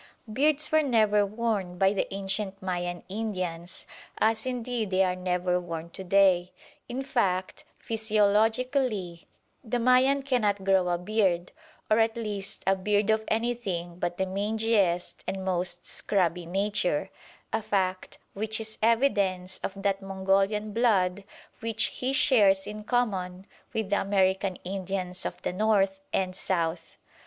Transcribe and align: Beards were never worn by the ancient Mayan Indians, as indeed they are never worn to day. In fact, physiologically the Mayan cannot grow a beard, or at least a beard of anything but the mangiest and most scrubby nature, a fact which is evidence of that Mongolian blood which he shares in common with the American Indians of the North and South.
Beards 0.33 0.71
were 0.71 0.81
never 0.81 1.27
worn 1.27 1.77
by 1.77 1.93
the 1.93 2.11
ancient 2.11 2.59
Mayan 2.59 3.03
Indians, 3.07 3.85
as 4.17 4.47
indeed 4.47 4.89
they 4.89 5.03
are 5.03 5.15
never 5.15 5.59
worn 5.59 5.91
to 5.91 6.03
day. 6.03 6.53
In 6.89 7.03
fact, 7.03 7.65
physiologically 7.77 9.27
the 9.63 9.77
Mayan 9.77 10.23
cannot 10.23 10.63
grow 10.63 10.89
a 10.89 10.97
beard, 10.97 11.51
or 11.87 11.99
at 11.99 12.17
least 12.17 12.63
a 12.65 12.75
beard 12.75 13.11
of 13.11 13.23
anything 13.27 13.99
but 13.99 14.17
the 14.17 14.25
mangiest 14.25 15.23
and 15.27 15.45
most 15.45 15.85
scrubby 15.85 16.47
nature, 16.47 17.11
a 17.53 17.61
fact 17.61 18.17
which 18.33 18.59
is 18.59 18.79
evidence 18.81 19.59
of 19.59 19.73
that 19.83 20.01
Mongolian 20.01 20.73
blood 20.73 21.23
which 21.59 21.83
he 21.99 22.11
shares 22.11 22.65
in 22.65 22.85
common 22.85 23.45
with 23.71 23.91
the 23.91 24.01
American 24.01 24.55
Indians 24.63 25.27
of 25.27 25.39
the 25.43 25.53
North 25.53 26.01
and 26.11 26.35
South. 26.35 26.97